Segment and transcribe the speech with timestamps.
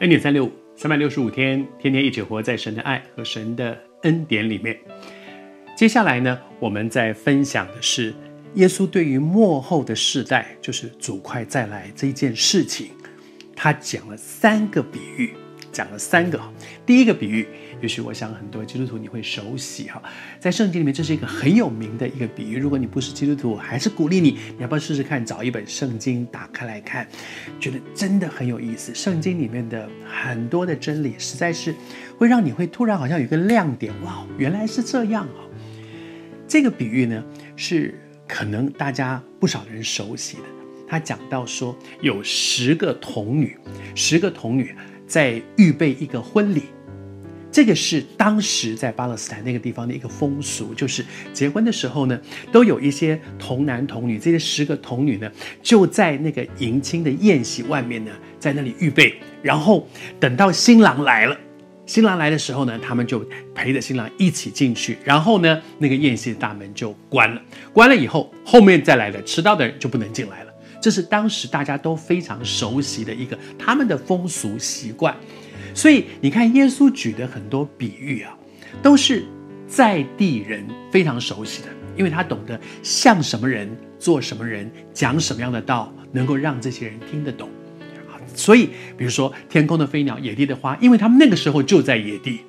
[0.00, 4.76] 恩典三六五，三百六十五天，天天一起活在神的爱和神的恩典里面。
[5.76, 8.12] 接下来呢，我们在分享的是
[8.54, 12.88] 耶稣对于末后的世代，就是主快再来这一件事情，
[13.54, 15.32] 他讲了三个比喻。
[15.74, 16.40] 讲了三个，
[16.86, 17.48] 第一个比喻，
[17.82, 20.00] 也许我想很多基督徒你会熟悉哈，
[20.38, 22.58] 在圣经里面这是一个很有名的一个比喻。
[22.58, 27.08] 如果你不是基督徒，还是鼓励你，你要不要试试看找一本圣经打开来看，
[27.58, 28.94] 觉得真的很有意思。
[28.94, 31.74] 圣经里面的很多的真理，实在是
[32.16, 35.42] 会让你会突然好像有一个亮点，哇，原来是这样啊！
[36.46, 37.24] 这个比喻呢，
[37.56, 37.98] 是
[38.28, 40.44] 可能大家不少人熟悉的。
[40.86, 43.56] 他讲到说，有十个童女，
[43.96, 44.72] 十个童女。
[45.06, 46.62] 在预备一个婚礼，
[47.52, 55.30] 这个是当时在巴勒斯坦那个地方的一个风俗，就是结婚的时候呢，都有一些童男童女，这些十个童女呢，
[55.62, 59.88] 就在那个迎亲的宴席外面呢，在那里预备，然后
[60.18, 61.38] 等到新郎来了，
[61.86, 63.24] 新郎来的时候呢，他们就
[63.54, 67.40] 陪着新郎一起进去，然后呢，那个宴席的大门就关了，
[67.72, 70.53] 关了以后，后面再来的迟到的人就不能进来了。
[70.84, 75.16] 这是当时大家都非常熟悉的一个他们的风俗习惯，
[75.72, 78.36] 所以你看耶稣举的很多比喻啊，
[78.82, 79.24] 都是
[79.66, 80.62] 在地人
[80.92, 83.66] 非常熟悉的，因为他懂得像什么人
[83.98, 87.48] 做什么人，讲什么样的道，能够让这些人听得懂
[88.06, 88.20] 啊。
[88.34, 88.68] 所以
[88.98, 92.40] 比如说天空的飞鸟，野地的花，因为他们那个时候就在野地，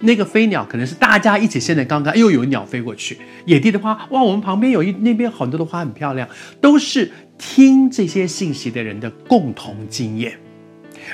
[0.00, 6.26] 那个飞鸟可能是大家一起现在刚刚又有鸟飞过去，野地的花，哇，我们旁边有一那边很多的花很漂亮，
[6.58, 7.12] 都是。
[7.44, 10.38] 听这些信息的人的共同经验，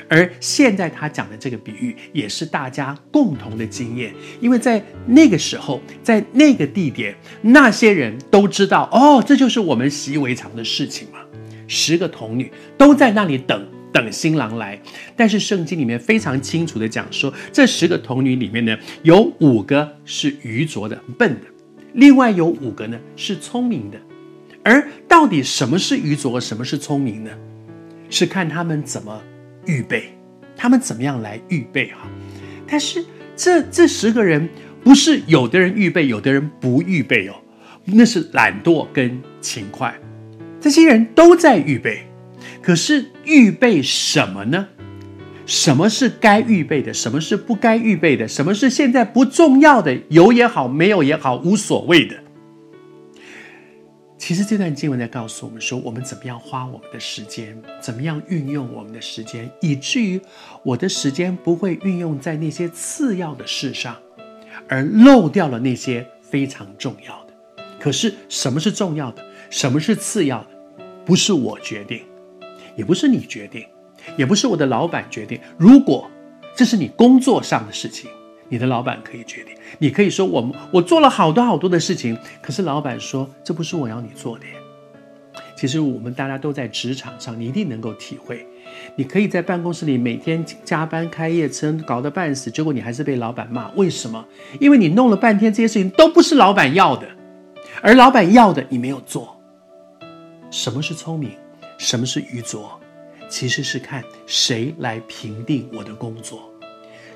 [0.07, 11.17] 而现在他讲的这个比喻也是大家共同的经验，因为在那个时候，在那个地点，那些人都知道，哦，这就是我们习以为常的事情嘛。
[11.67, 14.79] 十个童女都在那里等等新郎来，
[15.15, 21.47] 但是圣经里面非常清楚的讲说，这十个童女里面呢，有五个是愚拙的、笨的，
[21.93, 23.99] 另外有五个呢是聪明的。
[24.63, 27.31] 而到底什么是愚拙，什么是聪明呢？
[28.09, 29.21] 是看他们怎么
[29.65, 30.15] 预备，
[30.55, 32.09] 他们怎么样来预备哈。
[32.67, 33.05] 但是
[33.35, 34.49] 这这十个人
[34.83, 37.35] 不是有的人预备，有的人不预备哦，
[37.85, 39.93] 那是懒惰跟勤快。
[40.59, 42.05] 这些人都在预备，
[42.61, 44.67] 可是预备什么呢？
[45.45, 46.93] 什么是该预备的？
[46.93, 48.27] 什么是不该预备的？
[48.27, 49.97] 什么是现在不重要的？
[50.09, 52.15] 有也好，没有也好，无所谓的。
[54.19, 60.21] 其实这段经文在告诉我们说，我们怎么样花我们的时间，怎么样运用我们的时间，以至于
[60.61, 63.95] 我的时间不会运用在那些次要的事上，
[64.67, 67.33] 而漏掉了那些非常重要的。
[67.79, 70.49] 可是什么是重要的，什么是次要的，
[71.05, 72.03] 不是我决定，
[72.75, 73.65] 也不是你决定，
[74.17, 75.39] 也不是我的老板决定。
[75.57, 76.11] 如果
[76.53, 78.11] 这是你工作上的事情，
[78.49, 84.45] 你的老板可以决定，你可以说我我做了好多好多的事情，可是老板说这不是我要你做的。
[85.55, 88.45] 其实我们大家都在职场上，你一定能够体会。
[88.95, 93.69] 你可以在办公室里每天加班开夜车，搞得半死，结果你还是被老板骂。
[93.71, 94.25] 为什么？
[94.59, 97.07] 因为你弄了半天这些事情都不是老板要的，
[97.81, 99.37] 而老板要的你没有做。
[100.49, 101.31] 什么是聪明？
[101.77, 102.79] 什么是愚拙？
[103.29, 106.51] 其实是看谁来评定我的工作。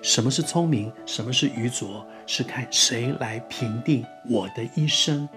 [0.03, 0.91] 什么是聪明？
[1.05, 2.05] 什么是愚拙？
[2.27, 5.27] 是看谁来评定我的一生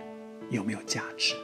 [0.51, 1.35] 有没有价值？